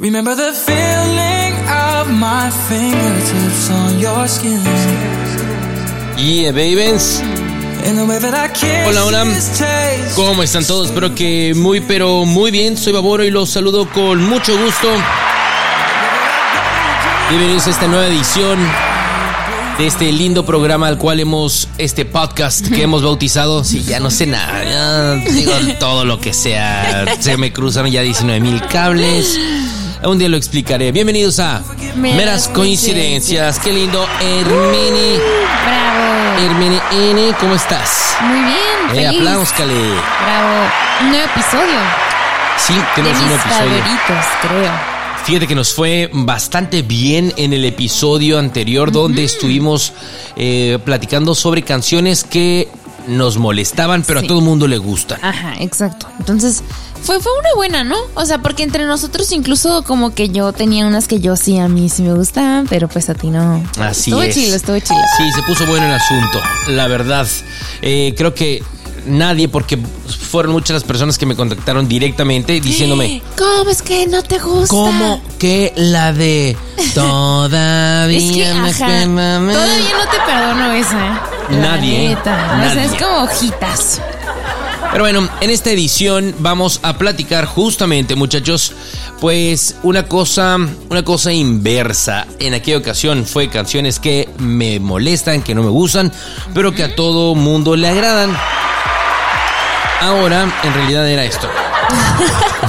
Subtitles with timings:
[0.00, 4.58] Remember the feeling of my fingertips on your skin.
[6.16, 7.22] Yeah, babies.
[8.86, 9.26] Hola, hola.
[10.16, 10.86] ¿Cómo están todos?
[10.88, 12.78] Espero que muy, pero muy bien.
[12.78, 14.88] Soy Baboro y los saludo con mucho gusto.
[17.28, 18.58] Bienvenidos a esta nueva edición
[19.76, 23.64] de este lindo programa al cual hemos, este podcast que hemos bautizado.
[23.64, 27.04] Sí, ya no sé nada, ya digo todo lo que sea.
[27.20, 29.38] Se me cruzaron ya 19 mil cables.
[30.02, 30.92] Un día lo explicaré.
[30.92, 31.62] Bienvenidos a
[31.96, 33.58] Meras Meras Coincidencias.
[33.58, 35.18] Qué lindo, Hermini.
[35.66, 36.40] Bravo.
[36.40, 38.16] Hermini N, ¿cómo estás?
[38.22, 38.56] Muy bien.
[38.92, 39.20] Eh, feliz.
[39.20, 39.74] apláuscale.
[39.74, 40.70] Bravo.
[41.02, 41.78] Un nuevo episodio.
[42.56, 43.70] Sí, De tenemos un mis episodio.
[43.78, 44.72] favoritos, creo.
[45.24, 49.92] Fíjate que nos fue bastante bien en el episodio anterior donde estuvimos
[50.36, 52.68] eh, platicando sobre canciones que
[53.06, 54.26] nos molestaban, pero Sí.
[54.26, 55.18] a todo el mundo le gustan.
[55.22, 56.06] Ajá, exacto.
[56.18, 56.62] Entonces,
[57.02, 57.96] fue, fue una buena, ¿no?
[58.14, 61.68] O sea, porque entre nosotros incluso como que yo tenía unas que yo sí, a
[61.68, 63.62] mí sí me gustaban, pero pues a ti no.
[63.78, 64.34] Así estuvo es.
[64.34, 65.00] chido, estuvo chido.
[65.16, 67.26] Sí, se puso bueno el asunto, la verdad.
[67.82, 68.62] Eh, creo que
[69.06, 69.78] nadie, porque
[70.30, 74.68] fueron muchas las personas que me contactaron directamente diciéndome, ¿Cómo es que no te gusta?
[74.68, 76.56] ¿cómo que la de
[76.94, 79.52] todavía Es que, me ajá, quema me-"?
[79.54, 81.20] todavía no te perdono esa.
[81.50, 82.08] La Nadie, ¿eh?
[82.10, 82.30] neta.
[82.32, 82.84] O sea, Nadie.
[82.84, 84.00] es como hojitas.
[84.92, 88.72] Pero bueno, en esta edición vamos a platicar justamente, muchachos,
[89.20, 90.56] pues una cosa,
[90.88, 92.26] una cosa inversa.
[92.38, 96.12] En aquella ocasión fue canciones que me molestan, que no me gustan,
[96.54, 98.36] pero que a todo mundo le agradan.
[100.00, 101.48] Ahora, en realidad era esto.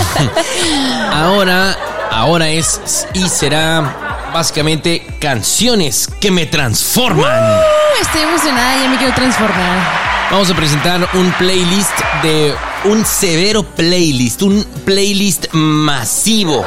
[1.14, 1.78] ahora,
[2.12, 7.58] ahora es y será básicamente canciones que me transforman.
[7.58, 10.11] Uh, estoy emocionada, ya me quiero transformar.
[10.32, 11.92] Vamos a presentar un playlist
[12.24, 16.66] de un severo playlist, un playlist masivo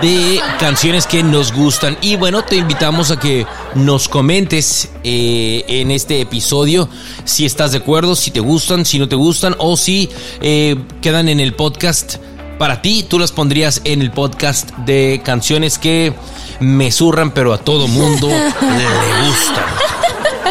[0.00, 1.98] de canciones que nos gustan.
[2.00, 6.88] Y bueno, te invitamos a que nos comentes eh, en este episodio
[7.24, 10.08] si estás de acuerdo, si te gustan, si no te gustan o si
[10.40, 12.18] eh, quedan en el podcast.
[12.60, 16.14] Para ti, tú las pondrías en el podcast de canciones que
[16.60, 18.28] me zurran, pero a todo mundo
[18.60, 19.97] le gustan.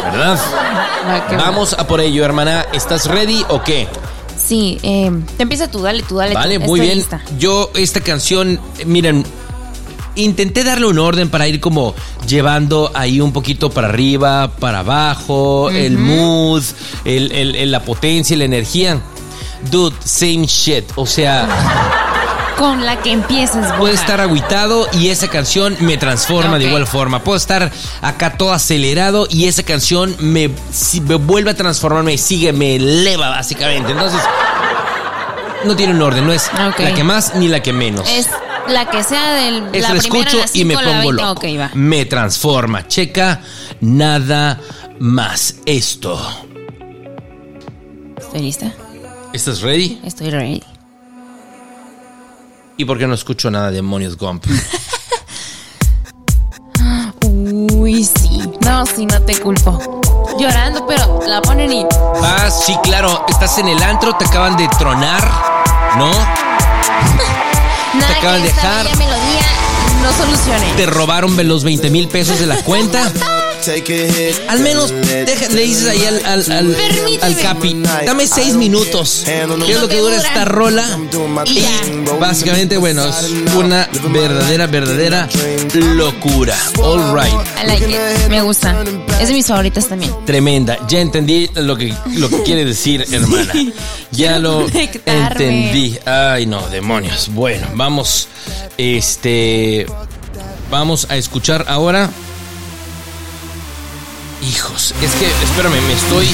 [0.04, 0.38] ¿Verdad?
[1.38, 2.66] Vamos a por ello, hermana.
[2.72, 3.88] ¿Estás ready o qué?
[4.36, 6.38] Sí, eh, te empieza tú, dale tú, dale tú.
[6.38, 6.98] Vale, muy Estoy bien.
[6.98, 7.20] lista.
[7.38, 9.24] Yo esta canción, eh, miren,
[10.14, 11.94] intenté darle un orden para ir como
[12.26, 16.62] llevando ahí un poquito para arriba, para abajo, el mood,
[17.04, 19.00] el, el- el- la potencia, la energía.
[19.70, 20.84] Dude, same shit.
[20.94, 21.48] O sea,
[22.58, 23.92] Con la que empiezas, puedo boja.
[23.92, 27.22] estar agüitado y esa canción me transforma de igual forma.
[27.22, 27.70] Puedo estar
[28.02, 30.50] acá todo acelerado y esa canción me,
[31.20, 33.92] vuelve a transformar, me sigue, me eleva básicamente.
[33.92, 34.20] Entonces,
[35.64, 38.08] no tiene un orden, no es la que más ni la que menos.
[38.08, 38.28] Es
[38.66, 39.68] la que sea del.
[39.72, 41.12] Esa la la primera, escucho y me pongo 20.
[41.12, 41.70] loco.
[41.74, 42.88] Me transforma.
[42.88, 43.40] Checa
[43.80, 44.60] nada
[44.98, 46.18] más esto.
[48.16, 48.72] ¿Estoy lista?
[49.32, 50.00] ¿Estás ready?
[50.04, 50.62] Estoy ready.
[52.80, 54.46] ¿Y por qué no escucho nada de Demonios Gump?
[57.72, 58.40] Uy, sí.
[58.60, 60.00] No, sí, no te culpo.
[60.38, 61.84] Llorando, pero la ponen y.
[62.22, 63.26] Ah, sí, claro.
[63.28, 65.28] Estás en el antro, te acaban de tronar,
[65.98, 66.08] ¿no?
[67.94, 68.96] Nada acaban que de dejar.
[68.96, 69.46] melodía
[70.00, 70.72] no solucione.
[70.76, 73.12] Te robaron los 20 mil pesos de la cuenta.
[74.48, 76.76] Al menos deja- le dices ahí al, al,
[77.22, 79.22] al, Capi, dame seis minutos.
[79.24, 79.42] ¿Qué
[79.72, 80.86] es lo que dura esta rola?
[81.46, 81.64] Y.
[82.18, 85.28] Básicamente, bueno, es una verdadera, verdadera
[85.74, 86.56] locura.
[86.78, 87.32] All right.
[87.62, 88.28] I like it.
[88.30, 88.82] Me gusta.
[89.20, 90.12] Es de mis favoritas también.
[90.24, 90.78] Tremenda.
[90.88, 93.52] Ya entendí lo que, lo que quiere decir, hermana.
[94.10, 95.44] Ya lo conectarme.
[95.44, 95.98] entendí.
[96.06, 97.28] Ay, no, demonios.
[97.34, 98.26] Bueno, vamos.
[98.78, 99.86] Este.
[100.70, 102.10] Vamos a escuchar ahora.
[104.42, 106.28] Hijos, es que, espérame, me estoy.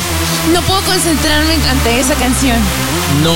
[0.53, 2.59] No puedo concentrarme ante esa canción.
[3.23, 3.33] No.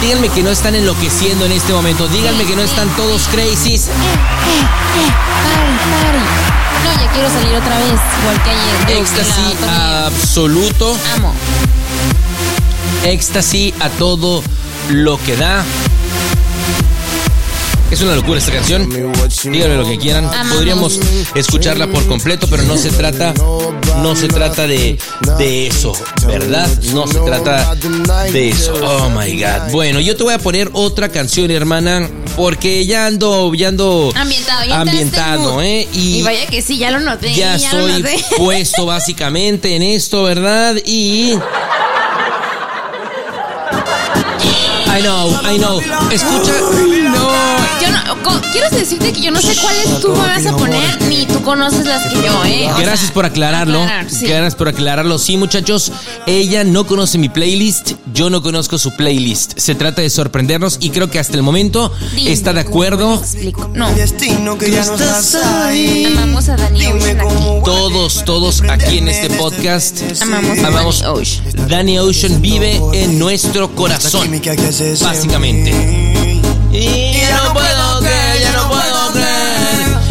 [0.00, 2.08] Díganme que no están enloqueciendo en este momento.
[2.08, 3.88] Díganme que no están todos crazies.
[3.88, 5.10] Eh, eh,
[6.02, 6.18] pari.
[6.84, 8.00] No, ya quiero salir otra vez.
[8.20, 9.00] Igual que ayer.
[9.02, 10.96] Éxtasis absoluto.
[11.16, 11.34] Amo.
[13.04, 14.42] Éxtasis a todo
[14.88, 15.62] lo que da.
[17.94, 18.90] Es una locura esta canción.
[18.90, 20.28] Díganme lo que quieran.
[20.52, 20.98] Podríamos
[21.36, 23.32] escucharla por completo, pero no se trata,
[24.02, 24.98] no se trata de,
[25.38, 25.92] de eso,
[26.26, 26.68] ¿verdad?
[26.92, 27.72] No se trata
[28.32, 28.74] de eso.
[28.82, 29.70] Oh my God.
[29.70, 34.64] Bueno, yo te voy a poner otra canción, hermana, porque ya ando, ya ando Ambientado,
[34.64, 35.86] ya ambientado, ¿eh?
[35.92, 37.32] Y vaya que sí, ya lo noté.
[37.32, 38.24] ya estoy noté.
[38.36, 40.74] puesto básicamente en esto, ¿verdad?
[40.84, 41.34] Y
[44.96, 45.80] I know, I know.
[46.10, 46.52] Escucha.
[47.12, 47.23] No.
[48.52, 51.86] Quiero decirte que yo no sé cuáles tú me vas a poner, ni tú conoces
[51.86, 52.70] las que yo, ¿eh?
[52.72, 53.82] O Gracias sea, por aclararlo.
[53.82, 54.26] aclarar, sí.
[54.26, 55.18] Gracias por aclararlo.
[55.18, 55.90] Sí, muchachos,
[56.26, 59.58] ella no conoce mi playlist, yo no conozco su playlist.
[59.58, 63.20] Se trata de sorprendernos y creo que hasta el momento Dime está de acuerdo.
[63.72, 63.88] No,
[66.06, 67.34] amamos a Dani Ocean aquí.
[67.64, 71.00] Todos, todos aquí en este podcast Amamos a amamos.
[71.00, 71.68] Danny Ocean.
[71.68, 74.30] Danny Ocean vive en nuestro corazón.
[75.02, 75.70] Básicamente.
[76.72, 77.73] Y no puedo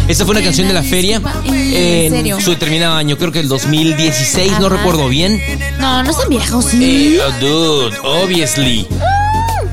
[0.06, 2.38] Esta fue una canción de la feria ¿En serio?
[2.40, 5.40] su determinado año, creo que el 2016, no recuerdo bien.
[5.78, 7.16] No, no es tan viejo, sí.
[7.16, 8.86] Eh, oh, dude, obviously.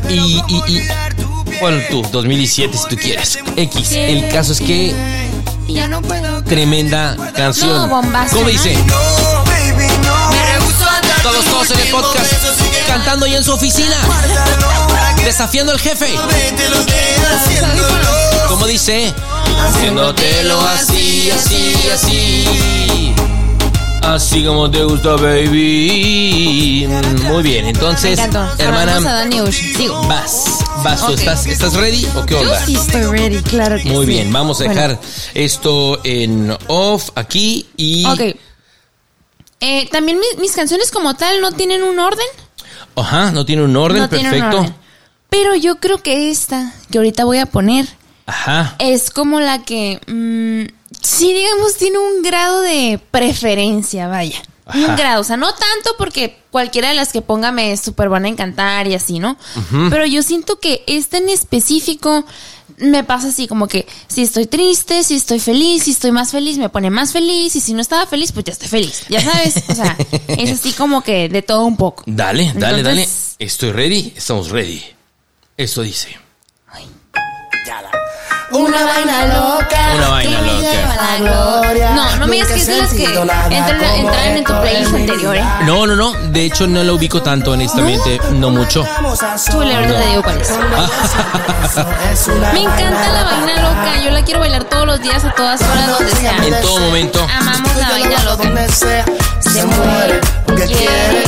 [0.09, 0.13] Y,
[0.47, 0.81] y, y,
[1.59, 3.39] bueno, tú, 2017 si tú quieres.
[3.57, 3.91] X.
[3.91, 4.95] El caso es que
[5.67, 6.41] Ya no puedo.
[6.43, 7.69] tremenda canción.
[7.69, 8.77] No, bombazo, ¿Cómo dice?
[11.23, 12.33] Todos, todos en el podcast,
[12.87, 13.95] cantando ya en su oficina,
[15.23, 16.07] desafiando al jefe.
[18.47, 19.13] ¿Cómo dice?
[19.59, 23.13] Haciéndotelo así, así, así.
[24.01, 26.87] Así como te gusta, baby.
[27.23, 28.99] Muy bien, entonces, a hermana.
[29.51, 30.01] Sigo.
[30.07, 30.45] vas,
[30.83, 31.19] vas, ¿tú Ok.
[31.19, 32.65] ¿estás, ¿estás ready o qué Yo onda?
[32.65, 34.11] sí estoy ready, claro que Muy sí.
[34.11, 34.99] bien, vamos a Bueno, dejar
[35.35, 38.05] esto en off aquí y...
[38.07, 38.35] Ok.
[39.63, 42.25] Eh, También mis, mis canciones como tal no tienen un orden.
[42.95, 44.57] Ajá, no tiene un orden, no tienen un perfecto.
[44.61, 44.75] orden.
[45.29, 47.87] Pero yo creo que esta, que ahorita voy a poner,
[48.25, 48.75] Ajá.
[48.79, 54.41] es como la que, mm, sí, digamos, tiene un grado de preferencia, vaya.
[54.65, 54.79] Ajá.
[54.79, 58.25] Un grado, o sea, no tanto porque cualquiera de las que ponga me súper van
[58.25, 59.37] a encantar y así, ¿no?
[59.89, 62.25] Pero yo siento que esta en específico
[62.77, 66.57] me pasa así como que si estoy triste, si estoy feliz, si estoy más feliz,
[66.57, 69.03] me pone más feliz y si no estaba feliz, pues ya estoy feliz.
[69.09, 69.97] Ya sabes, o sea,
[70.27, 72.03] es así como que de todo un poco.
[72.05, 73.07] Dale, dale, dale.
[73.39, 74.83] Estoy ready, estamos ready.
[75.57, 76.17] Esto dice.
[78.51, 79.93] Una vaina loca.
[79.95, 80.95] Una vaina loca.
[80.95, 81.91] la gloria.
[81.91, 83.51] No, no me digas que es de las que entran,
[83.95, 85.43] entran en tu playlist anterior, ¿eh?
[85.65, 86.13] No, no, no.
[86.13, 88.19] De hecho, no la ubico tanto, honestamente.
[88.33, 88.85] No mucho.
[89.49, 90.49] Chule, ahorita te digo cuál es.
[92.53, 94.03] Me encanta la vaina loca.
[94.03, 96.35] Yo la quiero bailar todos los días, a todas horas, donde sea.
[96.45, 97.25] En todo momento.
[97.33, 98.67] Amamos la vaina loca.
[98.71, 101.23] Se muere porque quiere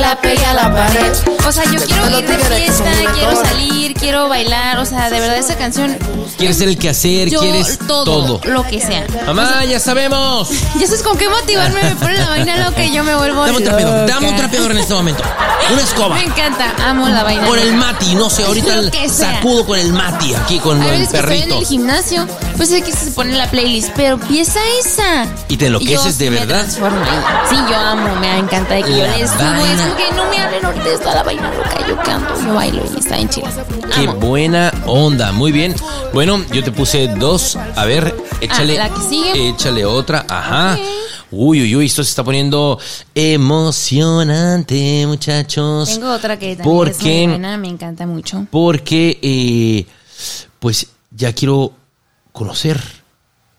[0.00, 1.12] la pegue a la pared.
[1.46, 4.78] O sea, yo quiero ir de fiesta, quiero salir, quiero bailar.
[4.78, 5.96] O sea, de verdad, esa canción.
[6.38, 7.28] ¿Quieres ser el quehacer?
[7.28, 8.40] Yo ¿Quieres todo, todo?
[8.44, 9.04] lo que sea.
[9.26, 10.48] Mamá, ya sabemos.
[10.80, 13.58] Ya sabes con qué motivarme, me pone la vaina loca y yo me vuelvo Dame
[13.58, 14.14] un trapeador, loca.
[14.14, 15.22] dame un trapeador en este momento.
[15.72, 16.14] Una escoba.
[16.14, 19.34] Me encanta, amo la vaina Con el mati, no sé, ahorita Lo el que sea.
[19.36, 21.58] sacudo con el mati aquí con A el veces que estoy en perrito.
[21.60, 22.26] el gimnasio,
[22.56, 25.26] pues es que se pone la playlist, pero empieza esa.
[25.48, 26.60] ¿Y te enloqueces yo de me verdad?
[26.60, 27.46] transformo ahí.
[27.50, 29.40] Sí, yo amo, me encanta de que yo les subo.
[29.90, 31.88] Como que no me hablen ahorita toda la vaina loca.
[31.88, 33.48] Yo canto, yo bailo y está en chido.
[33.92, 35.74] Qué buena onda, muy bien.
[36.12, 37.56] Bueno, yo te puse dos.
[37.56, 38.78] A ver, échale.
[38.78, 39.48] Ah, la que sigue.
[39.48, 40.24] Échale otra.
[40.28, 40.74] Ajá.
[40.74, 40.80] Ok.
[41.32, 42.78] Uy, uy, uy, esto se está poniendo
[43.14, 45.88] emocionante, muchachos.
[45.88, 48.46] Tengo otra que también ¿Por es muy buena, me encanta mucho.
[48.50, 49.86] Porque, eh,
[50.60, 51.72] pues, ya quiero
[52.32, 52.80] conocer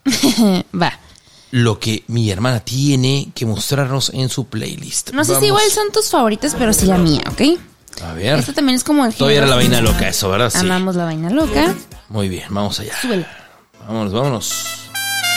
[0.74, 0.98] Va.
[1.52, 5.10] Lo que mi hermana tiene que mostrarnos en su playlist.
[5.10, 7.42] No sé si igual son tus favoritas, pero sí la mía, ¿ok?
[8.02, 8.38] A ver.
[8.38, 10.48] Esta también es como el Todavía era la vaina loca, eso, ¿verdad?
[10.50, 10.58] Sí.
[10.58, 11.74] Amamos la vaina loca.
[12.08, 12.94] Muy bien, vamos allá.
[13.00, 13.26] Súbele.
[13.86, 14.54] Vámonos, vámonos.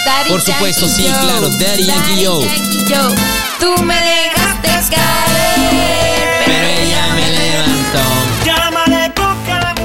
[0.05, 2.45] Daddy Por supuesto, Yankee sí, claro, Daddy Yankee Joe.
[2.45, 3.15] Yankee Joe.
[3.59, 8.24] Tú me dejaste caer, Pero ella me levantó.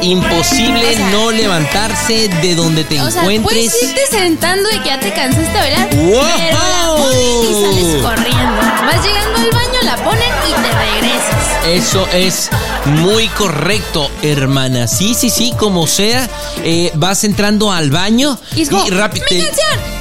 [0.02, 3.42] Imposible O sea- no levantarse de donde te O sea, encuentres.
[3.70, 6.22] puedes irte sentando y que ya te cansaste de bailar, ¡Wow!
[6.36, 8.60] pero la ponen y sales corriendo.
[8.86, 11.66] Vas llegando al baño, la ponen y te regresas.
[11.66, 12.48] Eso es
[12.86, 14.88] muy correcto, hermana.
[14.88, 16.28] Sí, sí, sí, como sea.
[16.64, 19.42] eh, vas entrando al baño Y es como, rápido ¡Mi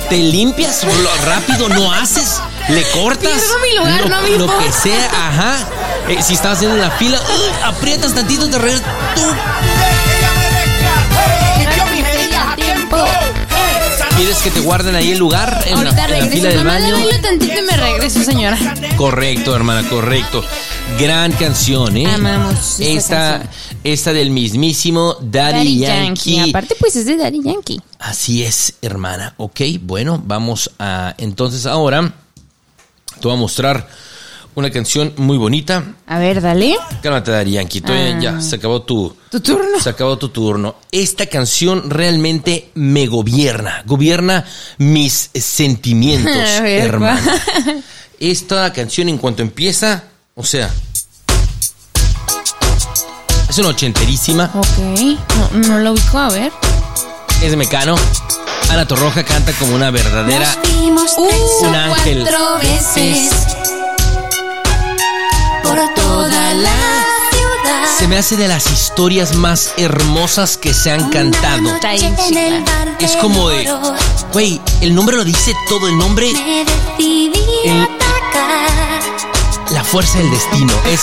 [0.10, 0.82] te, limpias
[1.26, 3.32] rápido, no haces, le cortas.
[3.32, 5.58] Pierdo mi lugar, lo, no mi lo que sea, ajá.
[6.10, 7.64] Eh, si estás haciendo la fila, ¡ugh!
[7.64, 8.84] aprietas tantito, te regresas.
[9.16, 9.22] Tú
[14.18, 16.94] quieres que te guarden ahí el lugar en, la, en la fila del baño.
[16.94, 18.58] bailo tantito y me regreso, señora.
[18.98, 20.44] Correcto, hermana, correcto.
[21.00, 22.06] Gran canción, ¿eh?
[22.06, 23.80] Amamos esta, canción.
[23.84, 26.50] esta del mismísimo Daddy, Yankee.
[26.50, 27.80] Aparte, pues es de Daddy Yankee.
[28.00, 29.36] Así es, hermana.
[29.38, 31.14] Ok, bueno, vamos a.
[31.18, 32.12] Entonces ahora
[33.22, 33.88] te voy a mostrar
[34.60, 35.84] una canción muy bonita.
[36.08, 36.76] A ver, dale.
[37.02, 38.20] Cálmate, todavía Ah.
[38.22, 39.16] Ya, se acabó tu.
[39.32, 39.80] Tu turno.
[39.80, 40.76] Se acabó tu turno.
[40.92, 43.84] Esta canción realmente me gobierna.
[43.86, 44.46] Gobierna
[44.78, 47.18] mis sentimientos, ver, va.
[48.20, 50.04] Esta canción en cuanto empieza,
[50.36, 50.70] o sea,
[53.50, 54.52] es una ochenterísima.
[54.54, 56.52] Ok, no, no lo ubico, a ver.
[57.42, 57.96] Es de Mecano.
[58.70, 60.46] Ana Torroja canta como una verdadera.
[60.64, 62.22] Nos vimos tres o un ángel.
[62.22, 63.32] cuatro veces
[65.70, 66.70] por toda la
[67.32, 67.98] ciudad.
[67.98, 71.70] Se me hace de las historias más hermosas que se han cantado.
[73.00, 73.70] Es como de.
[74.34, 75.88] Güey, el nombre lo dice todo.
[75.88, 77.34] El nombre, Me decidí
[77.66, 79.02] El- atacar.
[79.72, 80.74] la fuerza del destino.
[80.92, 81.02] Es.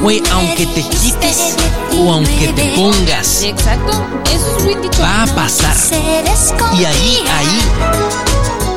[0.00, 1.54] Güey, aunque te quites
[1.98, 3.92] o aunque te pongas, exacto.
[4.32, 5.02] Eso es bien dicho.
[5.02, 5.76] va a pasar.
[6.78, 7.62] Y ahí, ahí.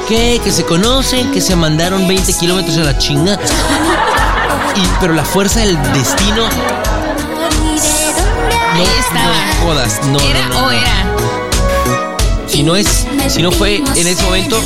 [0.08, 0.40] ¿Qué?
[0.44, 3.40] Que se conocen, que se mandaron 20 kilómetros a la chinga.
[4.76, 6.48] Y, pero la fuerza del destino.
[8.76, 9.46] No, Ahí estaba.
[9.46, 10.02] no jodas.
[10.08, 10.72] No, ¿Era no, no, o no.
[10.72, 12.48] era?
[12.48, 14.62] Si no es, si no fue en ese momento,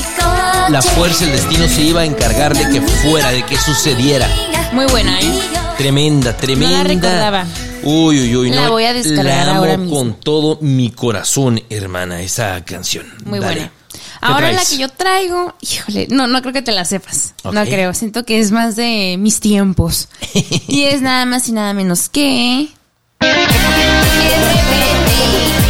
[0.70, 4.28] la fuerza del destino se iba a encargar de que fuera, de que sucediera.
[4.74, 5.40] Muy buena, ¿eh?
[5.78, 6.84] Tremenda, tremenda.
[6.84, 7.46] recordaba.
[7.84, 8.50] Uy, uy, uy.
[8.52, 9.96] La no, voy a descargar la amo ahora mismo.
[9.96, 13.06] con todo mi corazón, hermana, esa canción.
[13.26, 13.54] Muy Dale.
[13.54, 13.72] buena.
[14.20, 17.36] ¿Qué Ahora la que yo traigo, híjole, no, no creo que te la sepas.
[17.46, 17.94] No creo.
[17.94, 20.10] Siento que es más de mis tiempos.
[20.68, 22.68] y es nada más y nada menos que.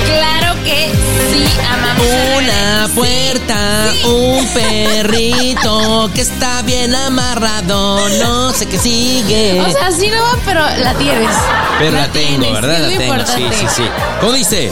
[0.07, 0.89] Claro que
[1.31, 2.07] sí, amamos.
[2.37, 9.61] Una puerta, un perrito que está bien amarrado, no sé qué sigue.
[9.61, 11.35] O sea, sí no, pero la tienes.
[11.77, 12.79] Pero la, tengo, tienes, ¿verdad?
[12.79, 13.57] La tengo, sí, importante.
[13.57, 13.83] sí, sí.
[14.19, 14.71] ¿Cómo dice?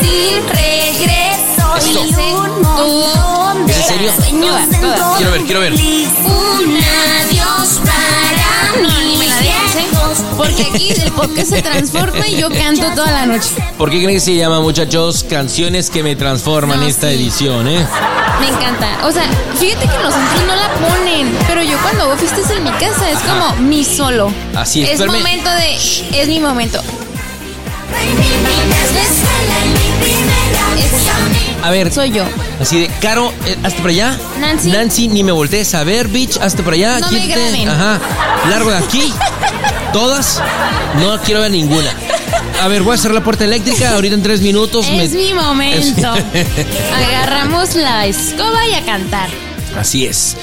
[0.00, 1.31] Sin regreso
[2.00, 2.20] Esto.
[2.20, 4.10] y un montón de ¿Es en serio?
[5.16, 5.72] Quiero ver, quiero ver.
[5.72, 9.86] Un adiós para No, ni me la digas, ¿eh?
[10.36, 13.50] Porque aquí el podcast se transforma y yo canto toda la noche.
[13.78, 15.24] ¿Por qué creen que se llama, muchachos?
[15.28, 17.14] Canciones que me transforman No, esta sí.
[17.16, 17.86] edición, ¿eh?
[18.40, 19.06] Me encanta.
[19.06, 19.24] O sea,
[19.58, 21.36] fíjate que los antros no la ponen.
[21.46, 24.32] Pero yo cuando hago fiestas en mi casa es como mi solo.
[24.56, 25.18] Así es, Es espérame.
[25.18, 25.76] momento de.
[26.20, 26.82] Es mi momento.
[31.62, 32.24] A ver, Soy yo.
[32.60, 34.18] así de, Caro, eh, hasta por allá.
[34.40, 34.70] Nancy.
[34.70, 36.98] Nancy, ni me voltees a ver, bitch, hasta por allá.
[36.98, 37.40] No me quítate.
[37.40, 37.68] graben.
[37.68, 38.00] Ajá.
[38.50, 39.12] Largo de aquí.
[39.92, 40.40] Todas.
[41.00, 41.90] No quiero ver ninguna.
[42.60, 43.92] A ver, voy a cerrar la puerta eléctrica.
[43.94, 44.88] Ahorita en tres minutos.
[44.90, 46.12] me- Es mi momento.
[46.94, 49.28] Agarramos la escoba y a cantar.
[49.78, 50.36] Así es.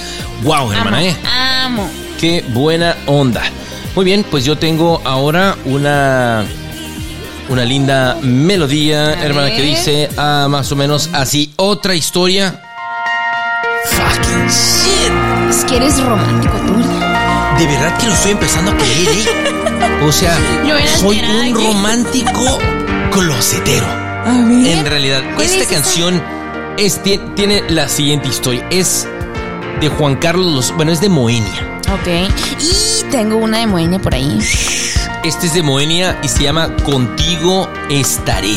[0.44, 1.06] Wow, hermana, Amo.
[1.08, 1.16] ¿eh?
[1.64, 1.90] Amo.
[2.20, 3.42] Qué buena onda.
[3.96, 6.46] Muy bien, pues yo tengo ahora una
[7.50, 12.62] una linda melodía, A hermana, que dice ah, más o menos así otra historia.
[13.86, 15.50] Fucking shit.
[15.50, 16.74] Es que eres romántico tú.
[17.60, 19.26] De verdad que lo estoy empezando a creer, ¿eh?
[20.06, 20.38] O sea,
[21.00, 21.54] soy un aquí.
[21.68, 22.60] romántico
[23.12, 23.86] closetero.
[23.88, 24.68] A ver.
[24.78, 26.22] En realidad, ¿Cuál esta canción
[26.78, 28.66] es, tie- tiene la siguiente historia.
[28.70, 29.08] Es
[29.82, 31.80] de Juan Carlos, Los- bueno, es de Moenia.
[31.92, 32.30] Ok.
[32.60, 34.40] Y tengo una de Moenia por ahí.
[35.24, 38.56] Este es de Moenia y se llama Contigo estaré.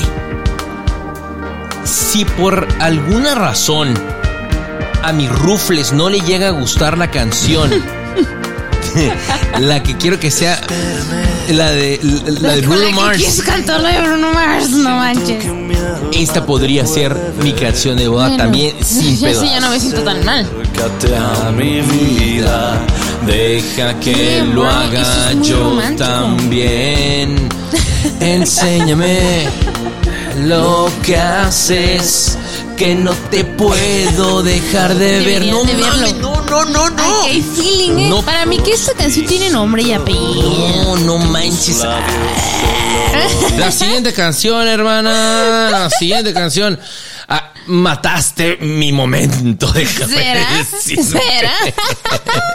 [1.84, 3.92] Si por alguna razón
[5.02, 7.70] a mi Rufles no le llega a gustar la canción,
[9.60, 10.60] la que quiero que sea
[11.48, 11.98] la de
[12.40, 15.44] la de Bruno la Mars, quieres cantar la de Bruno Mars, no manches.
[16.12, 19.40] esta podría ser mi canción de boda Bueno, también sin ya pedo.
[19.42, 20.48] sí, ya no me siento tan mal.
[20.62, 22.80] Acércate a mi vida,
[23.26, 26.08] deja que lo haga es yo romántico.
[26.08, 27.48] también.
[28.20, 29.48] Enséñame
[30.44, 32.36] lo que haces,
[32.76, 35.46] que no te puedo dejar de ver.
[35.46, 36.12] No, de verlo.
[36.20, 37.02] no, no, no, no.
[37.02, 38.08] Ay, qué feeling, ¿eh?
[38.08, 38.22] No.
[38.22, 40.50] Para mí que esta canción tiene nombre y apellido.
[40.84, 41.82] No, no manches.
[43.58, 45.68] La siguiente canción, hermana.
[45.70, 46.78] La siguiente canción.
[47.66, 49.72] Mataste mi momento.
[49.72, 51.52] Déjame ¿Será?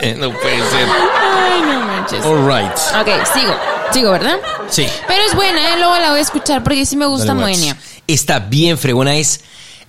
[0.17, 0.87] no puede ser.
[0.89, 2.25] Ay, no manches.
[2.25, 2.71] All right.
[2.99, 3.55] Ok, sigo.
[3.91, 4.37] Sigo, ¿verdad?
[4.69, 4.85] Sí.
[5.07, 5.77] Pero es buena, ¿eh?
[5.77, 7.39] Luego la voy a escuchar porque sí me gusta Dale.
[7.39, 7.77] Moenia.
[8.05, 9.15] Está bien fregona.
[9.15, 9.41] Es,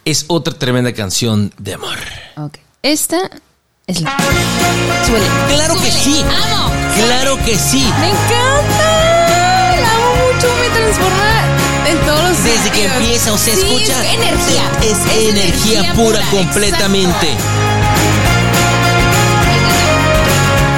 [0.05, 1.99] es otra tremenda canción de amor.
[2.37, 2.59] Ok.
[2.83, 3.31] Esta
[3.87, 4.17] es la.
[5.07, 5.27] Suele.
[5.49, 6.23] Claro que sí.
[6.23, 6.73] ¡Amo!
[6.97, 7.93] Claro que sí.
[8.01, 9.77] ¡Me encanta!
[9.81, 11.58] La amo mucho, me transforma
[11.89, 14.05] en todos los Desde que empieza, o sea, Sí, escucha.
[14.05, 14.63] Es energía.
[14.83, 17.29] Es, energía, pura, completamente.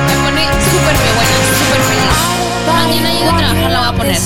[0.07, 2.15] Me pone súper buena, súper feliz.
[2.67, 4.17] Mañana llego a trabajar, la voy a poner.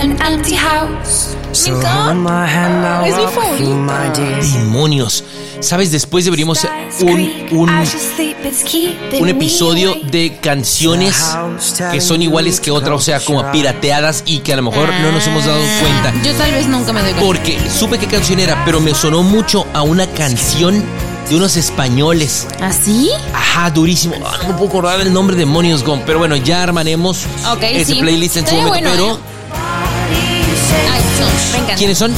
[0.00, 1.36] An empty house.
[1.64, 3.06] Me encanta.
[3.06, 4.12] Es mi favorita.
[4.58, 5.24] Demonios.
[5.60, 5.90] ¿Sabes?
[5.90, 6.70] Después deberíamos hacer
[7.02, 7.70] un, un,
[9.20, 11.16] un episodio de canciones
[11.92, 15.10] que son iguales que otras, o sea, como pirateadas y que a lo mejor no
[15.12, 16.12] nos hemos dado cuenta.
[16.14, 17.26] Ah, Yo tal vez nunca me doy cuenta.
[17.26, 20.82] Porque supe qué canción era, pero me sonó mucho a una canción
[21.28, 22.46] de unos españoles.
[22.60, 23.10] ¿Así?
[23.34, 24.14] Ajá, durísimo.
[24.24, 26.02] Ah, no me puedo acordar el nombre de Monios Gone.
[26.06, 28.00] Pero bueno, ya armaremos Ok, ese sí.
[28.00, 28.70] playlist en su momento.
[28.70, 29.18] bueno, pero, ¿eh?
[30.90, 31.74] Ay, no, me encanta.
[31.74, 32.12] ¿quiénes son?
[32.12, 32.14] Eh,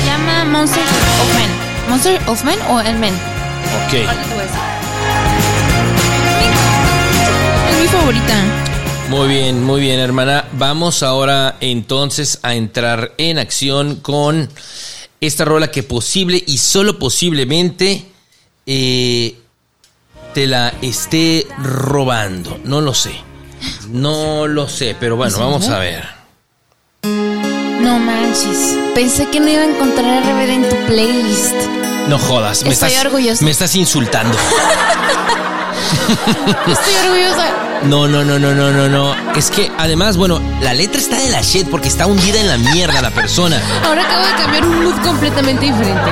[0.00, 1.67] se llama Monster of Men.
[1.88, 3.14] ¿Monster of Men o El Men?
[3.14, 3.94] Ok.
[7.70, 8.34] Es mi favorita.
[9.08, 10.44] Muy bien, muy bien, hermana.
[10.52, 14.50] Vamos ahora entonces a entrar en acción con
[15.20, 18.04] esta rola que posible y solo posiblemente
[18.66, 19.38] eh,
[20.34, 22.60] te la esté robando.
[22.64, 23.12] No lo sé.
[23.90, 26.04] No lo sé, pero bueno, ¿Sí, vamos a ver.
[27.80, 28.76] No manches.
[28.94, 31.77] Pensé que no iba a encontrar a RBD en tu playlist.
[32.08, 33.44] No jodas, me Estoy estás, orgullosa.
[33.44, 34.36] me estás insultando.
[36.66, 37.46] Estoy orgullosa.
[37.84, 39.14] No, no, no, no, no, no, no.
[39.36, 42.56] Es que además, bueno, la letra está de la shit porque está hundida en la
[42.72, 43.60] mierda la persona.
[43.84, 46.10] Ahora acabo de cambiar un mood completamente diferente.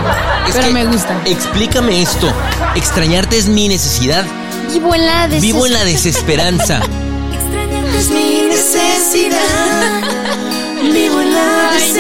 [0.48, 1.16] Es pero que, me gusta.
[1.24, 2.30] Explícame esto.
[2.74, 4.24] Extrañarte es mi necesidad.
[4.72, 6.80] Vivo en la deses- Vivo en la desesperanza.
[7.96, 9.38] Es mi necesidad.
[10.92, 11.92] Vivo en la Ay,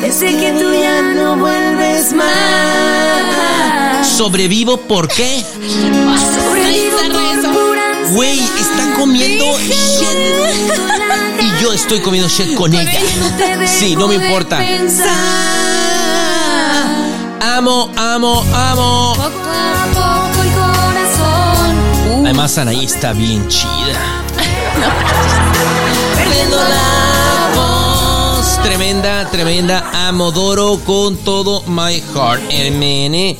[0.00, 4.06] que tú ya no vuelves más.
[4.06, 5.44] Sobrevivo, ¿por qué?
[6.34, 9.74] Sobrevivo por pura Güey, está comiendo shit.
[11.40, 12.90] Y yo estoy comiendo shit con ella.
[13.66, 14.58] Sí, no me importa.
[17.56, 19.14] Amo, amo, amo.
[22.22, 24.22] Además, Anaí está bien chida.
[26.16, 27.07] Perdiendo la.
[28.68, 29.90] Tremenda, tremenda.
[30.08, 32.42] Amodoro con todo my heart.
[32.52, 33.34] MN.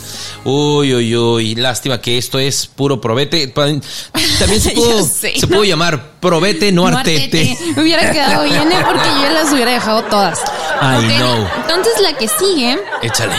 [0.44, 1.54] Uy, uy, uy.
[1.54, 3.47] Lástima que esto es puro probete.
[3.49, 5.35] También se pudo, sé.
[5.38, 7.58] se pudo llamar probete, no artete.
[7.76, 8.76] Me hubiera quedado bien ¿eh?
[8.87, 10.38] porque yo las hubiera dejado todas.
[10.80, 11.47] I Ok, know.
[11.61, 13.35] Entonces la que sigue Échale.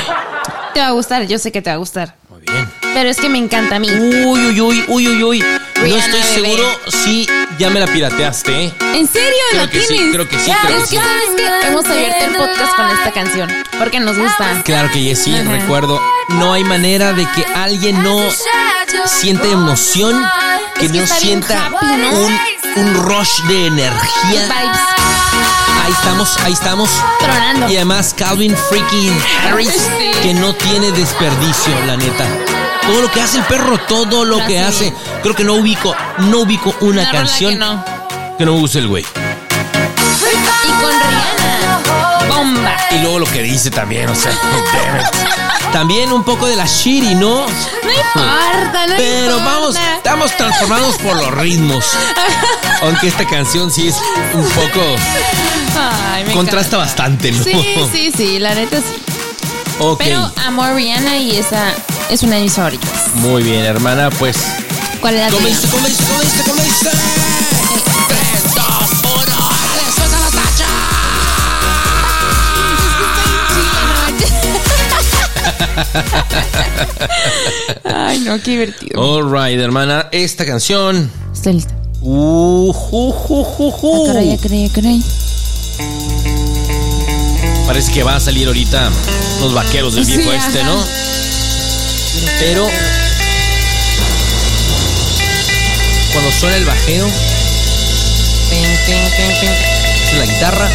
[0.75, 1.25] te va a gustar.
[1.25, 2.15] Yo sé que te va a gustar.
[2.29, 2.69] Muy bien.
[2.93, 3.89] Pero es que me encanta a mí.
[3.89, 5.39] Uy, uy, uy, uy, uy, uy.
[5.39, 6.33] No estoy bebé.
[6.35, 7.25] seguro si
[7.59, 8.73] ya me la pirateaste, ¿eh?
[8.95, 9.37] ¿En serio?
[9.51, 11.07] Creo ¿La que sí, creo que sí, creo es que que sí.
[11.37, 13.51] sabes hemos abierto el podcast con esta canción.
[13.77, 14.61] Porque nos gusta.
[14.63, 15.43] Claro que sí, Ajá.
[15.51, 16.01] recuerdo.
[16.29, 18.17] No hay manera de que alguien no
[19.05, 20.25] sienta emoción,
[20.79, 22.09] que Es que no sienta happy, ¿no?
[22.11, 22.39] un,
[22.77, 24.41] un rush de energía.
[24.43, 24.79] Vibes.
[25.85, 26.89] Ahí estamos, ahí estamos.
[27.19, 27.69] Tronando.
[27.69, 30.11] Y además Calvin freaking Harris, Sí.
[30.21, 32.25] que no tiene desperdicio, la neta.
[32.89, 34.87] Todo lo que hace el perro, todo lo que Así.
[34.87, 34.93] hace.
[35.21, 37.85] Creo que no ubico, no ubico una canción que no.
[38.37, 39.05] que no guste el güey.
[39.05, 41.79] Y con Rihanna.
[42.35, 42.75] Bomba.
[42.91, 44.31] Y luego lo que dice también, o sea.
[45.71, 47.45] También un poco de la shitty, ¿no?
[47.45, 49.45] No importa, no Pero importa.
[49.45, 51.85] vamos, estamos transformados por los ritmos.
[52.81, 53.95] Aunque esta canción sí es
[54.33, 54.81] un poco.
[56.11, 56.77] Ay, me contrasta encanta.
[56.77, 57.43] bastante, ¿no?
[57.43, 58.95] Sí, sí, sí, la neta sí.
[59.77, 59.99] Ok.
[60.03, 61.71] Pero amo a Rihanna y esa
[62.09, 62.89] es una de mis favoritas.
[63.15, 64.37] Muy bien, hermana, pues.
[65.01, 65.41] ¿Cuál es la tuya?
[65.41, 66.89] Comencé, comencé, comencé, comencé.
[68.07, 69.49] Tres, dos, uno.
[69.75, 70.67] ¡Después a la tacha!
[77.83, 79.01] Ay, no, qué divertido.
[79.01, 80.07] All right, hermana.
[80.11, 81.09] Esta canción.
[81.33, 81.73] Estoy lista.
[82.01, 84.03] Uh, ju, ju, ju, ju.
[84.03, 85.03] Ah, caray, caray, caray.
[87.65, 88.89] Parece que va a salir ahorita
[89.41, 90.69] los vaqueros del Sí, viejo este, ajá.
[90.69, 90.83] ¿no?
[92.39, 92.69] Pero
[96.11, 97.07] cuando suena el bajeo,
[100.17, 100.69] la guitarra.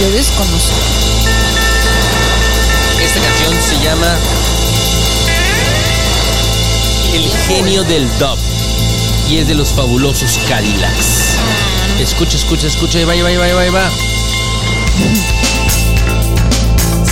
[0.00, 0.74] Yo desconozco.
[3.02, 4.16] Esta canción se llama
[7.12, 8.38] El genio del dub
[9.28, 11.36] y es de los fabulosos Cadillacs.
[12.00, 13.90] Escucha, escucha, escucha, ahí va, ahí va, ahí va, ahí va, ahí va.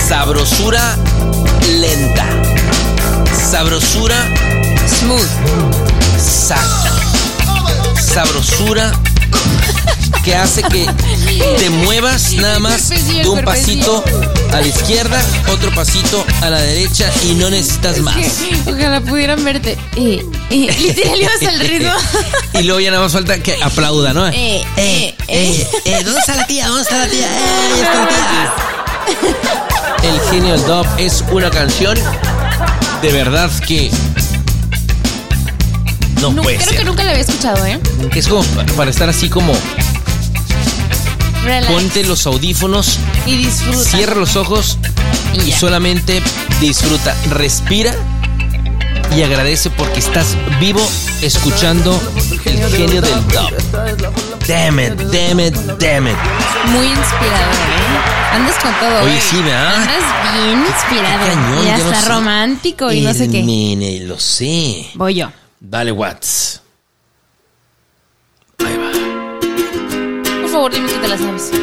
[0.07, 0.97] Sabrosura
[1.79, 2.52] lenta.
[3.53, 4.15] Sabrosura
[4.87, 5.29] Smooth.
[6.15, 6.91] exacta.
[8.01, 8.91] Sabrosura
[10.25, 10.87] que hace que
[11.59, 14.03] te muevas nada más de un pasito
[14.51, 18.15] a la izquierda, otro pasito a la derecha y no necesitas más.
[18.65, 19.77] Ojalá pudieran verte.
[19.97, 21.93] Eh, eh, literal ibas al ritmo.
[22.55, 24.27] y luego ya nada más falta que aplauda, ¿no?
[24.29, 26.69] Eh, eh, eh, eh, ¿dónde está la tía?
[26.69, 27.27] ¿Dónde está la tía?
[27.27, 28.53] Eh, está la tía.
[30.09, 31.95] El genio dub es una canción
[33.03, 33.91] de verdad que
[36.21, 36.77] no No, puede creo ser.
[36.79, 37.79] que nunca la había escuchado, ¿eh?
[38.15, 39.53] Es como pa- para estar así como
[41.43, 41.67] Relax.
[41.71, 43.83] ponte los audífonos, y disfruta.
[43.89, 44.77] cierra los ojos
[45.45, 46.21] y solamente
[46.61, 47.93] disfruta, respira,
[49.15, 50.81] y agradece porque estás vivo
[51.21, 52.01] escuchando
[52.45, 53.51] el genio del dub.
[54.47, 56.15] Damn it, damn it, damn it.
[56.67, 58.31] Muy inspirador, ¿eh?
[58.33, 59.03] Andas con todo.
[59.03, 59.75] Oye, sí, ¿verdad?
[59.75, 61.25] Andas bien inspirado.
[61.27, 62.09] Cañón, y hasta no sé.
[62.09, 63.39] romántico y no sé qué.
[63.39, 64.89] Hermine, lo sé.
[64.95, 65.31] Voy yo.
[65.59, 66.61] Dale, Watts.
[68.57, 71.51] Por favor, dime que te la sabes.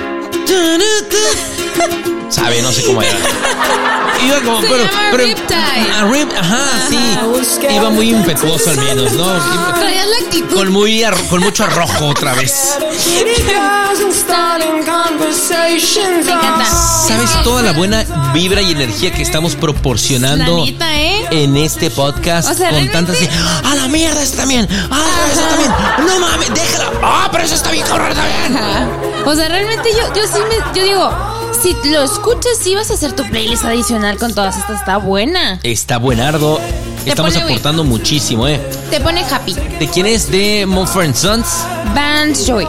[2.28, 3.18] Sabe, no sé cómo era.
[4.26, 5.86] Iba como, Se pero, llama pero, Riptide.
[5.94, 7.66] Ah, Rip- ajá, sí.
[7.74, 9.24] Iba muy impetuoso al menos, ¿no?
[9.74, 10.54] Traías la actitud.
[10.56, 12.78] Con muy arro- con mucho arrojo otra vez.
[16.24, 16.64] Me encanta.
[17.06, 18.04] ¿Sabes toda la buena
[18.34, 21.26] vibra y energía que estamos proporcionando La neta, ¿eh?
[21.30, 25.48] en este podcast O sea, con realmente- tantas a la mierda esta también, ah esa
[25.48, 25.70] también,
[26.06, 28.56] no mames, déjala, ah pero esa está bien cabrón también.
[28.56, 28.88] Ajá.
[29.26, 31.10] O sea, realmente yo, yo sí me, yo digo,
[31.62, 35.60] si lo escuchas, sí vas a hacer tu playlist adicional con todas estas, está buena.
[35.62, 36.60] Está buenardo.
[37.06, 38.60] Estamos pone, aportando muchísimo, ¿eh?
[38.90, 39.54] Te pone happy.
[39.78, 40.30] ¿De quién es?
[40.30, 41.64] De Mumford Sons.
[41.94, 42.66] Vance Joy.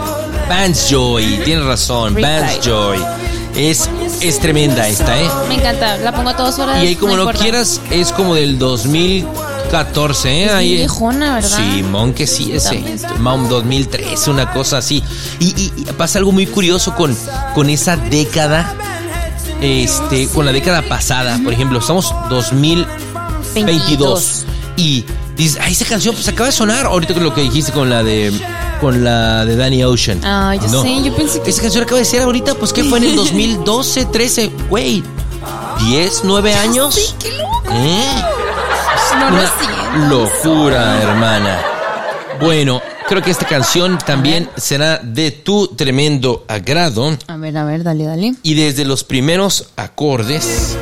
[0.48, 2.14] Vance Joy, tienes razón.
[2.14, 2.98] Vance Joy.
[3.56, 3.88] Es,
[4.20, 5.28] es tremenda esta, ¿eh?
[5.48, 6.82] Me encanta, la pongo a todas horas.
[6.82, 7.42] Y ahí como no, importa.
[7.42, 8.58] quieras, es como del
[9.72, 10.44] 2014, ¿eh?
[10.44, 11.58] Es ahí, viejona, ¿verdad?
[11.74, 12.76] Simón, que sí, ese.
[12.94, 15.02] Estoy- Maum 2013, una cosa así.
[15.40, 17.16] Y, y- y pasa algo muy curioso con,
[17.54, 18.74] con esa década,
[19.62, 21.40] este, con la década pasada.
[21.42, 24.44] Por ejemplo, estamos 2022.
[24.76, 25.04] Y
[25.36, 26.86] dices, ah, esa canción pues acaba de sonar.
[26.86, 28.32] Ahorita con lo que dijiste con la de
[28.80, 30.20] con la de Danny Ocean.
[30.24, 32.98] Ah, yo sé, yo pensé que- Esa canción acaba de ser ahorita, pues que fue
[32.98, 35.02] en el 2012, 13, güey.
[35.86, 36.94] 10, 9 años.
[36.94, 37.62] Sí, qué loco.
[37.72, 38.22] ¿Eh?
[39.18, 40.08] No lo Una siento.
[40.08, 41.58] locura, hermana.
[42.40, 47.16] Bueno, creo que esta canción también será de tu tremendo agrado.
[47.28, 48.34] A ver, a ver, dale, dale.
[48.42, 50.76] Y desde los primeros acordes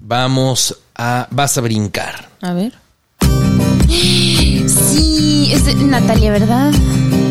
[0.00, 2.28] vamos a vas a brincar.
[2.40, 2.72] A ver.
[3.88, 6.70] Sí, es de Natalia, ¿verdad?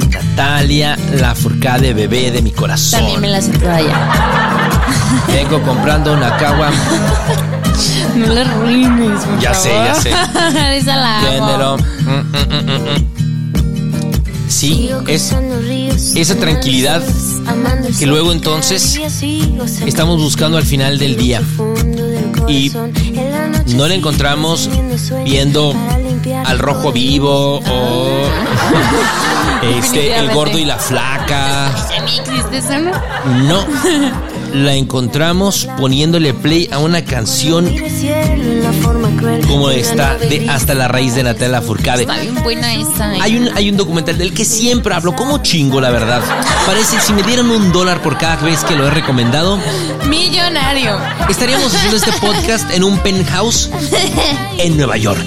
[0.09, 2.99] Natalia, la furcade bebé de mi corazón.
[2.99, 4.69] También me la sé ya.
[5.27, 6.71] Vengo comprando una cagua.
[8.15, 10.09] No la arruines, por Ya sé, ya sé.
[10.77, 11.77] Esa la amo.
[14.47, 15.33] Sí, es
[16.15, 17.01] esa tranquilidad
[17.97, 18.99] que luego entonces
[19.85, 21.41] estamos buscando al final del día
[22.47, 22.71] y
[23.75, 24.69] no la encontramos
[25.23, 25.73] viendo
[26.45, 28.29] al rojo vivo o
[29.79, 31.73] este el gordo y la flaca.
[31.89, 32.91] ¿Ya ni existe eso, no?
[33.43, 33.65] No,
[34.53, 37.73] la encontramos poniéndole play a una canción
[39.47, 42.01] como esta de Hasta la raíz de Natalia Furcade.
[42.01, 43.15] Está bien buena esa.
[43.15, 43.19] ¿eh?
[43.21, 46.21] Hay un, hay un documental del que siempre hablo, como chingo, la verdad.
[46.65, 49.59] Parece, si me dieran un dólar por cada vez que lo he recomendado,
[50.09, 50.97] Millonario.
[51.29, 53.69] estaríamos haciendo este podcast en un penthouse
[54.57, 55.25] en Nueva York.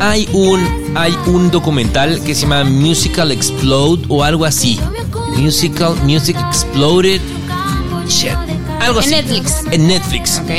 [0.00, 4.80] Hay un, hay un documental que se llama Musical Explode o algo así.
[5.36, 7.20] Musical, Music Exploded.
[8.10, 8.32] Shit.
[8.80, 9.10] Algo En así.
[9.10, 9.54] Netflix.
[9.70, 10.40] En Netflix.
[10.44, 10.50] Ok.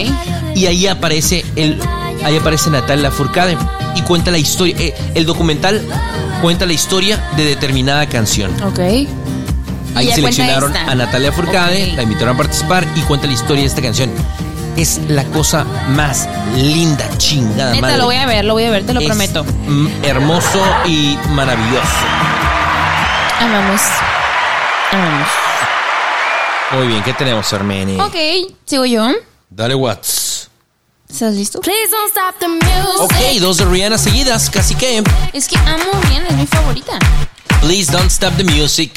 [0.56, 1.80] Y ahí aparece el,
[2.24, 3.58] ahí aparece Natalia Furcade
[3.96, 4.76] y cuenta la historia.
[4.80, 5.82] eh, el documental
[6.42, 8.52] cuenta la historia de determinada canción.
[8.64, 8.80] Ok.
[9.96, 13.82] Ahí seleccionaron a Natalia Furcade, la invitaron a participar y cuenta la historia de esta
[13.82, 14.10] canción.
[14.78, 17.98] Es la cosa más linda, chingada Neta, madre.
[17.98, 19.46] lo voy a ver, lo voy a ver, te lo Es, prometo.
[20.04, 21.82] hermoso y maravilloso.
[23.42, 23.82] Amamos.
[24.94, 25.28] Amamos.
[26.74, 28.00] Muy bien, ¿qué tenemos, Armeni?
[28.00, 28.16] Ok,
[28.66, 29.10] sigo yo.
[29.50, 30.50] Dale, Watts.
[31.10, 31.60] ¿Estás listo?
[31.60, 33.02] Please don't stop the music.
[33.02, 35.04] Ok, dos de Rihanna seguidas, casi que.
[35.34, 36.98] Es que amo bien, es mi favorita.
[37.60, 38.94] Please don't stop the music.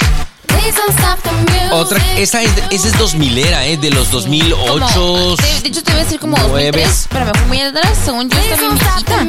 [0.47, 1.71] Please don't stop the music.
[1.73, 3.75] Otra, esa es, esa es 2000 era, ¿eh?
[3.75, 4.85] De los 2008.
[4.95, 6.71] Como- de, de hecho, te iba a decir como nueve.
[6.83, 7.97] 2003, pero me fui muy atrás.
[8.05, 9.27] Según yo, está bien viejita.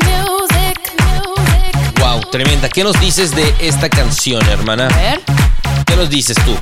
[1.98, 2.68] Wow, tremenda.
[2.68, 4.86] ¿Qué nos dices de esta canción, hermana?
[4.86, 5.20] A ver.
[5.84, 6.56] ¿Qué nos dices tú?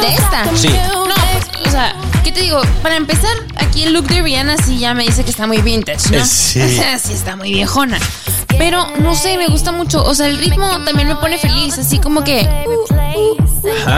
[0.00, 0.44] ¿De esta?
[0.56, 0.68] Sí.
[0.92, 2.60] No, pues, o sea, ¿qué te digo?
[2.82, 6.10] Para empezar, aquí el look de Rihanna sí ya me dice que está muy vintage,
[6.10, 6.18] ¿no?
[6.18, 6.60] Eh, sí.
[6.64, 7.98] O sea, sí está muy viejona.
[8.58, 10.04] Pero, no sé, me gusta mucho.
[10.04, 12.48] O sea, el ritmo también me pone feliz, así como que...
[12.66, 13.36] uh, uh.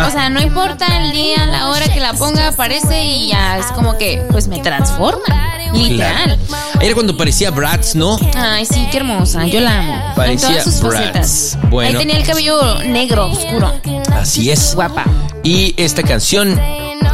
[0.06, 3.66] O sea, no importa el día, la hora que la ponga, aparece y ya es
[3.72, 5.56] como que, pues me transforma.
[5.72, 6.38] Literal.
[6.80, 8.18] Era cuando parecía Bratz, ¿no?
[8.36, 9.46] Ay, sí, qué hermosa.
[9.46, 10.14] Yo la amo.
[10.14, 10.96] Parecía en todas sus Bratz.
[10.96, 11.58] facetas.
[11.70, 11.98] Bueno.
[11.98, 13.72] Ahí tenía el cabello negro, oscuro.
[14.12, 14.74] Así es.
[14.74, 15.04] Guapa.
[15.42, 16.58] Y esta canción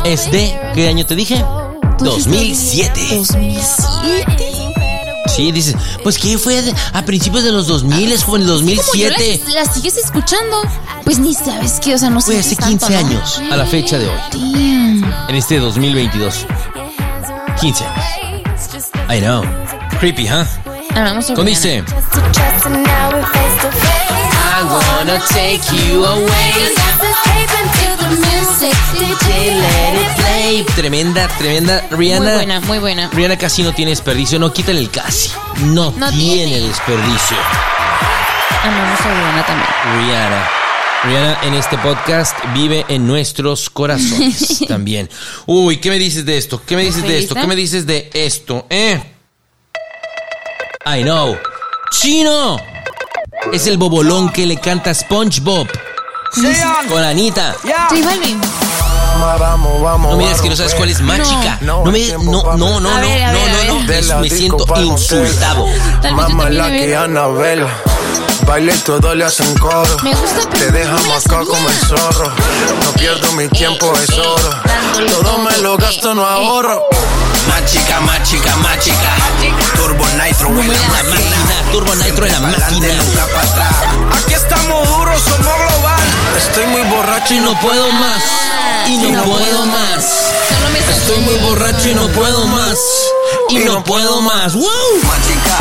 [0.05, 0.55] es de.
[0.75, 1.45] ¿Qué año te dije?
[2.01, 3.17] 2007.
[3.17, 4.55] 2007.
[5.35, 6.61] Sí, dices, pues que fue
[6.93, 9.41] a principios de los 2000, es en el Como yo 2007.
[9.55, 10.63] la, la sigues escuchando,
[11.05, 12.33] pues ni sabes qué, o sea, no sé.
[12.33, 14.19] Fue hace 15 años, a la fecha de hoy.
[15.29, 16.47] En este 2022.
[17.61, 18.05] 15 años.
[19.11, 19.43] I know.
[20.01, 20.45] Creepy, ¿huh?
[20.95, 21.85] Ah, ¿Cómo dice?
[21.85, 21.85] I
[24.65, 26.53] wanna take you away.
[30.75, 31.87] Tremenda, tremenda.
[31.91, 32.25] Rihanna.
[32.25, 33.11] Muy buena, muy buena.
[33.13, 34.39] Rihanna casi no tiene desperdicio.
[34.39, 35.31] No, quítale el casi.
[35.65, 36.61] No, No tiene, tiene.
[36.69, 37.37] desperdicio.
[38.63, 39.69] Amamos a Rihanna también.
[40.09, 40.49] Rihanna.
[41.05, 45.09] Rihanna en este podcast vive en nuestros corazones también.
[45.47, 46.63] Uy, ¿qué me dices de esto?
[46.65, 47.35] ¿Qué me dices de esto?
[47.35, 48.67] ¿Qué me dices de esto?
[48.71, 49.01] ¿Eh?
[50.87, 51.37] I know.
[51.91, 52.59] ¡Chino!
[53.53, 55.69] Es el bobolón que le canta SpongeBob.
[56.89, 57.57] Con Anita.
[57.63, 58.41] J Balvin.
[59.39, 60.11] Vamos, vamos.
[60.13, 61.59] No me digas que no sabes cuál es Mágica.
[61.61, 61.85] No.
[61.85, 63.33] No, me, no, no, no, no, ver,
[63.67, 65.67] no, ver, no, me siento insultado.
[66.03, 66.91] Tal vez Mamá también,
[68.49, 69.99] Baile y todo le hacen coro.
[70.03, 71.45] Me gusta, Te deja sabía.
[71.47, 72.33] como el zorro.
[72.83, 74.51] No pierdo mi tiempo, es oro.
[74.65, 76.83] Dándole Todo me lo gasto, no eh, ahorro.
[77.47, 79.15] Más chica, más chica, más chica.
[79.77, 82.69] Turbo Nitro en la máquina, Turbo Nitro en la máquina.
[82.71, 83.75] nunca para atrás.
[84.25, 86.01] Aquí estamos duros, somos global.
[86.39, 88.23] Estoy muy borracho Y no puedo más.
[88.87, 90.07] Y no puedo más.
[90.89, 92.79] Estoy muy borracho y no puedo más.
[93.51, 94.55] Y no puedo más.
[94.55, 94.65] ¡Wow!
[95.05, 95.59] Más chica,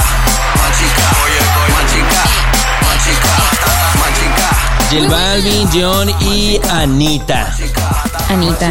[4.90, 7.54] Jill Balvin, John y Anita.
[8.30, 8.70] Anita.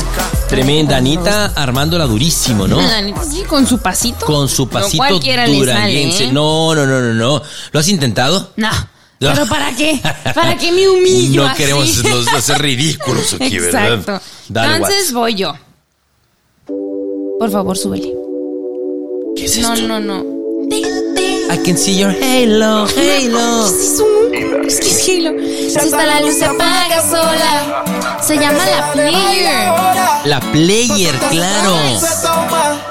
[0.48, 2.80] Tremenda Anita armándola durísimo, ¿no?
[2.80, 4.24] Anita sí, con su pasito.
[4.24, 6.24] Con su No pasito duranguense.
[6.24, 6.32] ¿eh?
[6.32, 7.42] No, no, no, no, no.
[7.72, 8.52] ¿Lo has intentado?
[8.56, 8.70] No.
[9.18, 10.00] ¿Pero para qué?
[10.34, 11.56] ¿Para qué me humillo No así?
[11.62, 13.94] queremos los- hacer ridículos aquí, ¿verdad?
[13.94, 14.20] Exacto.
[14.48, 15.54] Dale, Entonces voy yo.
[17.38, 18.12] Por favor, súbele.
[19.36, 19.88] ¿Qué es No, esto?
[19.88, 20.24] no, no.
[21.56, 23.66] I can see your halo, halo.
[23.66, 25.32] Es un- es que es Halo.
[25.70, 28.18] Si hasta la luz se apaga sola.
[28.20, 29.72] Se llama la player.
[30.24, 31.76] La player, claro.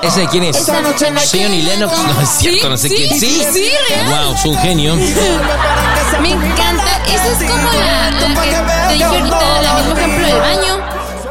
[0.02, 0.56] ¿Esa de quién es?
[0.58, 1.62] Esta noche no Zion y.
[1.64, 1.98] Lennox.
[1.98, 3.20] No es cierto, no sé sí, quién.
[3.20, 3.44] Sí.
[3.54, 4.26] sí, real.
[4.26, 4.96] Wow, es un genio.
[6.22, 7.02] Me encanta.
[7.14, 8.50] Esa es como la, la que
[8.88, 10.86] te dije ahorita, el mismo ejemplo del baño.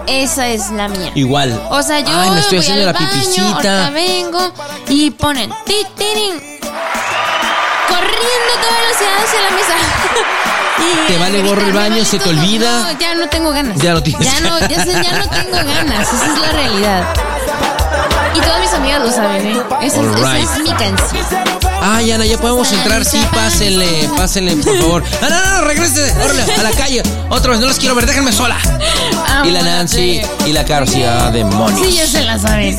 [0.06, 1.10] Esa es la mía.
[1.14, 1.58] Igual.
[1.70, 3.54] O sea, yo Ay, me estoy voy haciendo al la baño, pipicita.
[3.54, 4.52] ahorita vengo
[4.88, 6.53] y ponen ti, tirin,
[7.94, 9.74] corriendo a toda velocidad hacia la mesa.
[10.76, 12.92] Y Te vale gorro el baño, se te olvida.
[12.92, 13.78] No, ya no tengo ganas.
[13.78, 16.12] Ya no tienes ya no, ya, no tengo ganas.
[16.12, 17.04] Esa es la realidad.
[18.34, 19.62] Y todas mis amigas lo saben, ¿eh?
[19.82, 20.42] Esa, es, esa Alright.
[20.42, 21.24] es mi canción.
[21.80, 23.04] Ay, Ana, ya podemos entrar.
[23.04, 25.04] Sí, pásenle, pásenle, por favor.
[25.22, 27.02] No, no, no, regrese, órale, a la calle.
[27.28, 28.58] Otra vez, no los quiero ver, déjenme sola.
[29.44, 31.86] Y la Nancy y la Caro, sí, ah, demonios.
[31.86, 32.76] Sí, ya se la saben.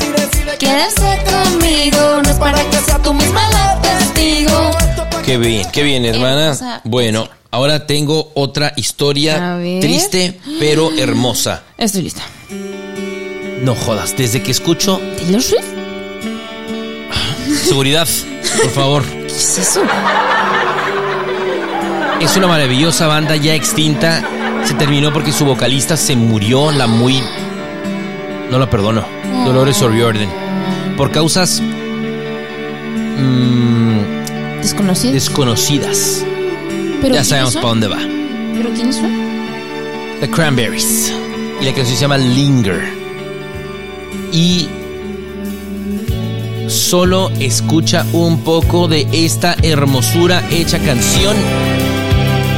[0.58, 4.70] Conmigo, no es para que sea tú misma la testigo.
[5.24, 6.46] Qué bien, qué bien, hermana.
[6.46, 6.80] Hermosa.
[6.84, 11.62] Bueno, ahora tengo otra historia triste, pero hermosa.
[11.76, 12.22] Estoy lista.
[13.60, 15.64] No jodas, desde que escucho ¿Taylor Swift?
[17.64, 18.08] seguridad,
[18.62, 19.04] por favor.
[19.26, 19.82] ¿Qué es eso?
[22.20, 24.22] Es una maravillosa banda ya extinta.
[24.64, 27.22] Se terminó porque su vocalista se murió, la muy...
[28.50, 29.04] No la perdono.
[29.44, 30.28] Dolores O'Riordan.
[30.96, 31.60] Por causas
[33.18, 35.12] mm, Desconocido.
[35.12, 36.24] desconocidas.
[37.02, 37.98] ¿Pero Ya sabemos para dónde va.
[37.98, 39.10] ¿Pero quiénes son?
[40.20, 41.12] The Cranberries.
[41.60, 42.82] Y la canción se llama Linger.
[44.32, 44.68] Y
[46.68, 51.36] solo escucha un poco de esta hermosura hecha canción.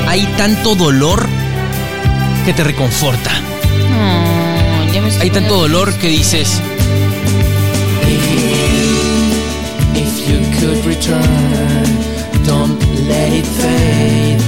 [0.07, 1.27] Hay tanto dolor
[2.47, 3.31] que te reconforta.
[5.21, 6.61] Hay tanto dolor que dices.
[9.95, 11.85] If you could return,
[12.47, 14.39] don't let it fade,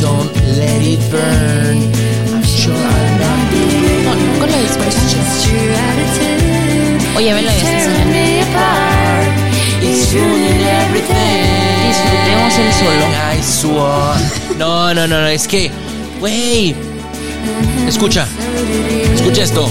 [0.00, 1.92] don't let it burn.
[2.34, 3.50] I'm sure I'm not
[4.04, 5.00] No, nunca lo he escuchado.
[7.16, 8.00] Oye, lo habías enseñado.
[11.86, 13.06] Disfrutemos el solo.
[14.58, 15.70] No, no, no, no, es que,
[16.18, 16.74] güey.
[17.86, 18.26] Escucha,
[19.20, 19.68] escucha esto.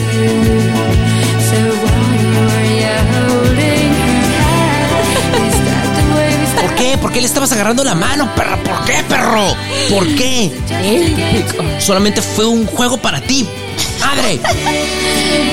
[6.61, 6.97] ¿Por qué?
[6.97, 8.57] ¿Por qué le estabas agarrando la mano, perra?
[8.63, 9.55] ¿Por qué, perro?
[9.89, 10.51] ¿Por qué?
[11.79, 13.47] Solamente fue un juego para ti.
[13.99, 14.39] ¡Madre!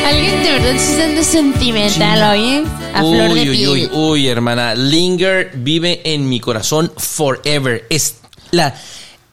[0.07, 2.65] Alguien de verdad se siente sentimental, oye.
[2.95, 3.69] A flor de Uy, uy, piel.
[3.69, 4.75] uy, uy, hermana.
[4.75, 7.87] Linger vive en mi corazón forever.
[7.91, 8.17] Es
[8.51, 8.75] la,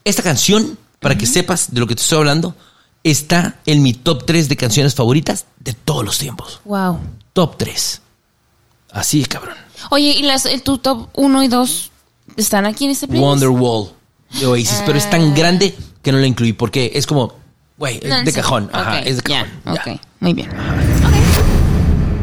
[0.03, 2.55] esta canción, para que sepas de lo que te estoy hablando,
[3.03, 6.61] está en mi top 3 de canciones favoritas de todos los tiempos.
[6.65, 6.99] Wow.
[7.33, 8.01] Top 3.
[8.91, 9.55] Así, cabrón.
[9.91, 11.91] Oye, ¿y las, el, tu top 1 y 2
[12.37, 13.25] están aquí en este playlist?
[13.27, 13.91] Wonderwall
[14.39, 17.33] de Oasis, pero es tan grande que no la incluí porque es como,
[17.77, 18.37] güey, es No, de sí.
[18.37, 18.69] cajón.
[18.71, 19.47] Ajá, Ok, es de cajón.
[19.65, 19.71] ya.
[19.73, 20.49] Ok, muy bien.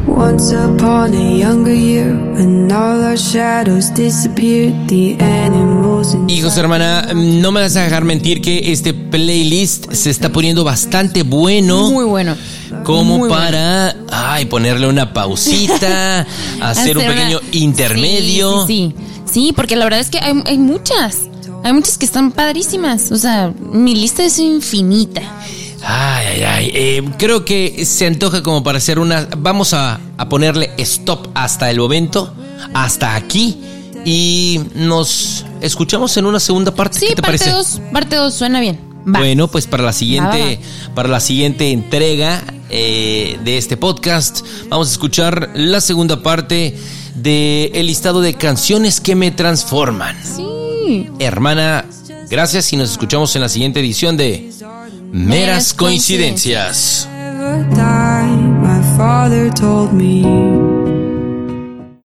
[0.07, 5.80] Once upon a younger year, when all our shadows disappeared, the animals and
[6.27, 11.23] Hijos, hermana, no me vas a dejar mentir que este playlist se está poniendo bastante
[11.23, 11.89] bueno.
[11.89, 12.35] Muy bueno.
[12.83, 13.35] Como Muy bueno.
[13.35, 16.25] para ay, ponerle una pausita,
[16.61, 18.65] hacer un una- pequeño intermedio.
[18.67, 19.31] Sí, sí, sí.
[19.31, 21.17] Sí, porque la verdad es que hay, hay muchas.
[21.63, 23.11] Hay muchas que están padrísimas.
[23.11, 25.21] O sea, mi lista es infinita.
[25.83, 26.71] Ay, ay, ay.
[26.73, 29.27] Eh, creo que se antoja como para hacer una.
[29.37, 32.33] Vamos a, a ponerle stop hasta el momento,
[32.73, 33.57] hasta aquí.
[34.05, 36.99] Y nos escuchamos en una segunda parte.
[36.99, 37.51] Sí, ¿Qué te parte parece?
[37.51, 37.81] 2.
[37.91, 38.79] Parte 2 suena bien.
[39.07, 39.19] Va.
[39.19, 44.89] Bueno, pues para la siguiente, Va, para la siguiente entrega eh, de este podcast, vamos
[44.89, 46.77] a escuchar la segunda parte
[47.15, 50.15] de el listado de canciones que me transforman.
[50.23, 51.07] Sí.
[51.19, 51.85] Hermana,
[52.29, 54.51] gracias y nos escuchamos en la siguiente edición de
[55.11, 57.07] Meras Meras Coincidencias.